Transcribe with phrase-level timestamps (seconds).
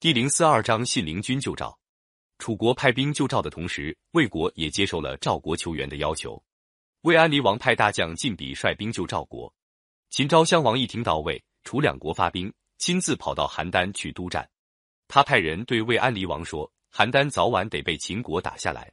[0.00, 1.78] 第零四二章信陵君救赵。
[2.38, 6.42] 楚国派兵救赵的同时，魏国也接受了赵国求援的要求。
[7.02, 9.52] 魏安离王派大将晋鄙率兵救赵国。
[10.08, 14.48] 秦昭襄王一听到魏楚两国发兵，亲自跑到邯郸去督战。
[15.06, 18.90] 他派人对魏安离王说：“邯郸早晚得被秦国打下来，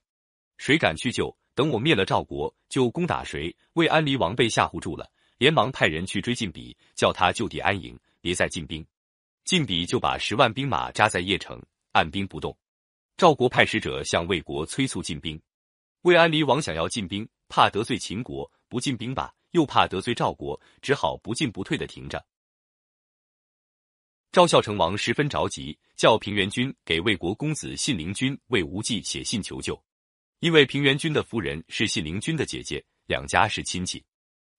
[0.58, 1.34] 谁敢去救？
[1.55, 8.86] 等我灭了赵国，就攻打谁。”魏安离王被吓唬住了，连忙派人去追晋鄙，叫他就地安营，别再进兵。
[9.48, 11.57] 晋鄙就把十万兵马扎在邺城，
[11.93, 12.55] 按兵不动。
[13.15, 15.42] 赵国派使者向魏国催促进兵，
[16.01, 22.21] 魏安离王想要进兵，怕得罪秦国，不进兵吧，又怕得罪赵国，只好不进不退的停着。
[24.33, 29.82] 赵孝成王十分着急，叫平原君给魏国公子信陵君魏无忌写信求救，
[30.42, 34.03] 因为平原君的夫人是信陵君的姐姐，两家是亲戚。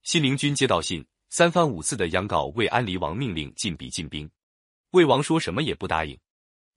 [0.02, 4.26] 信陵君接到信，三番五次的央告魏安离王，命令晋鄙进兵。
[4.92, 6.18] 魏王说什么也不答应，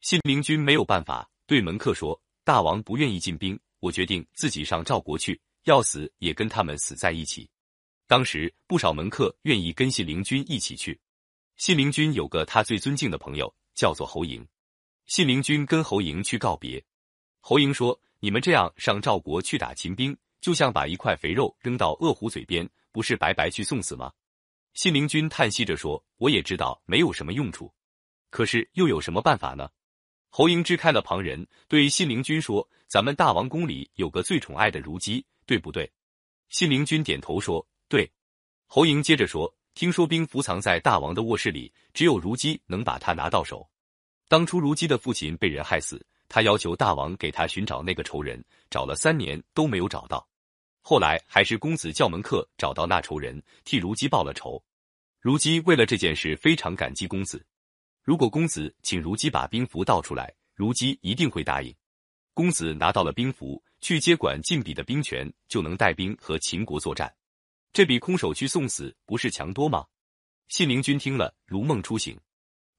[0.02, 7.50] 信陵君没有办法，对门客说：“大王不愿意进兵，我决定自己上赵国去，要死也跟他们死在一起。”
[8.08, 11.00] 当时不少门客愿意跟信陵君一起去。
[11.56, 14.46] 信陵君有个他最尊敬的朋友，叫做侯嬴。
[15.06, 16.84] 信陵君跟侯嬴去告别，
[17.40, 24.12] 侯嬴说：“你们这样上赵国去打秦兵，就像把一块肥肉扔到恶虎嘴边，不是白白去送死吗？”
[24.76, 27.74] 信陵君叹息着说：“我也知道没有什么用处。”
[28.32, 29.70] 可是又有什么办法呢？
[30.30, 35.92] 侯嬴支开了旁人，对信陵君说：“咱们大王宫里有个最宠爱的如姬，对不对？”
[36.48, 38.10] 信陵君点头说：“对。”
[38.66, 43.70] 侯嬴接着说：“听说兵符藏在大王的卧室里，只有如姬能把它拿到手。
[44.30, 50.26] 当初如姬的父亲被人害死，他要求大王给他寻找那个仇人，找了三年都没有找到。
[50.82, 54.64] 后来还是公子叫门客找到那仇人，替如姬报了仇。
[55.20, 57.46] 如姬为了这件事非常感激公子。”
[58.04, 61.74] 如果公子请如姬把兵符倒出来，如姬一定会答应。
[62.34, 67.14] 公子拿到了兵符，去接管晋鄙的兵权，就能带兵和秦国作战。
[67.74, 69.86] 这比空手去送死不是强多吗？
[70.48, 72.20] 信陵君听了如梦初醒，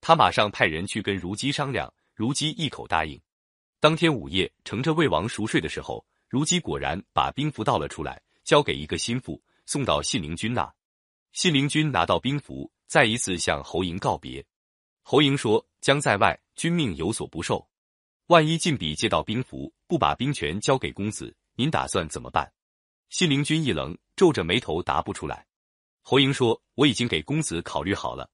[0.00, 3.20] 他马上派人去跟如姬商量，如姬一口答应。
[3.78, 10.72] 当天午夜，乘着魏王熟睡的时候，如姬果然把兵符倒了出来，交给一个心腹，送到信陵君那。
[11.32, 14.44] 信陵君拿到兵符，再一次向侯嬴告别。
[15.02, 17.68] 侯嬴说：“将在外，君命有所不受。
[18.28, 22.50] 万一晋鄙接到兵符，不把兵权交给公子，您打算怎么办？”
[23.10, 25.46] 信陵君一愣，皱着眉头答不出来。
[26.02, 28.30] 侯嬴说：“我已经给公子考虑好了。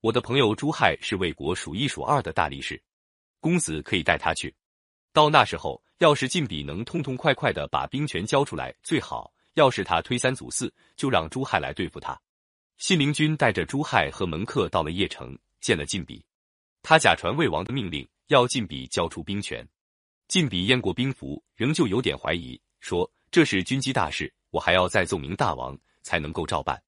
[0.00, 2.82] 我的朋友朱亥是魏国数一数二的大力士，
[3.40, 4.54] 公子可以带他去。
[5.12, 12.18] 到那时候，要是晋鄙能痛痛快快的把兵权交出来，最好；要是他推三阻四，就让朱亥来对付他。”
[12.78, 15.38] 信陵君带着朱亥和门客到了邺城。
[15.64, 16.22] 见了晋鄙，
[16.82, 19.66] 他假传魏王的命令，要晋鄙交出兵权。
[20.28, 26.82] 晋鄙验过兵符，仍旧有点怀疑，说：“这是军机大事，我还要再奏明大王，才能够照办。”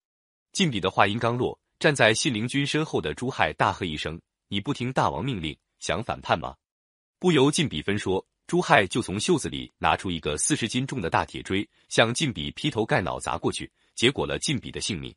[0.52, 6.54] 晋鄙的话音刚落，站在信陵君身后的朱亥大喝一声：“你不听大王命令，想反叛吗？”
[7.18, 15.14] 不由晋鄙分说，朱亥就从袖子里拿出一个四十斤重的大铁锥，向晋鄙劈头盖脑砸过去，结果了晋鄙的性命。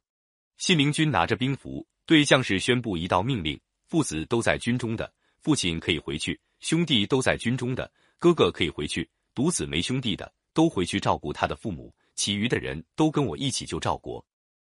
[0.59, 1.85] 信陵君拿着兵符。
[2.09, 11.93] 对将士宣布一道命令：父子都在军中的，父亲可以回去；兄弟都在军中的，哥哥可以回去；独子没兄弟的，都回去照顾他的父母。
[12.15, 14.25] 其余的人都跟我一起救赵国。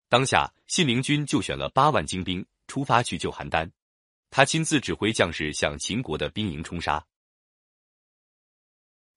[0.10, 3.70] 当下，信陵君就选了八万精兵出发去救邯郸，
[4.32, 7.06] 他亲自指挥将士向秦国的兵营冲杀。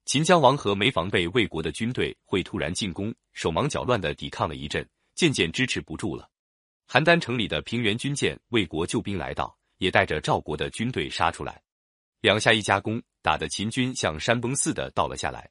[0.05, 6.29] 秦将王和没防备魏国的军队会突然进攻，手忙脚乱的抵抗了一阵，渐渐支持不住了。
[6.91, 11.63] 邯郸城里的平原军舰魏国救兵来到，也带着赵国的军队杀出来，
[12.21, 15.49] 两下一夹攻，打得秦军像山崩似的倒了下来。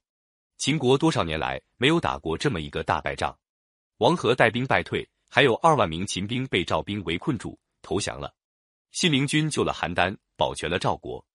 [0.58, 3.34] 秦国多少年来没有打过这么一个大败仗，
[4.00, 8.36] 王和带兵败退，还有二万名秦兵被赵兵围困住，投降了。
[8.92, 11.26] 信陵君救了邯郸，保全了赵国。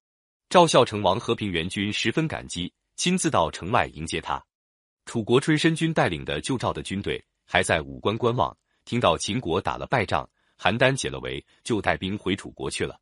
[0.51, 4.45] 赵孝成王和平原君十分感激，亲自到城外迎接他。
[5.07, 8.55] 楚国春申君带领的救赵的军队还在武关观望。
[8.85, 10.29] 听到秦国打了败仗，
[10.59, 13.01] 邯郸解了围，就带兵回楚国去了。